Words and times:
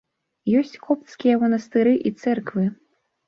Ёсць 0.59 0.77
копцкія 0.85 1.35
манастыры 1.43 1.93
і 2.11 2.13
цэрквы. 2.23 2.65